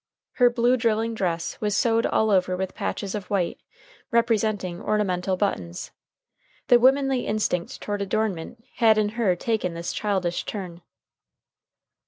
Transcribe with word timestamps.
Her 0.37 0.49
blue 0.49 0.77
drilling 0.77 1.13
dress 1.13 1.61
was 1.61 1.77
sewed 1.77 2.07
all 2.07 2.31
over 2.31 2.57
with 2.57 2.73
patches 2.73 3.13
of 3.13 3.29
white, 3.29 3.59
representing 4.09 4.81
ornamental 4.81 5.37
buttons. 5.37 5.91
The 6.69 6.79
womanly 6.79 7.27
instinct 7.27 7.79
toward 7.79 8.01
adornment 8.01 8.63
had 8.77 8.97
in 8.97 9.09
her 9.09 9.35
taken 9.35 9.75
this 9.75 9.93
childish 9.93 10.43
turn. 10.45 10.81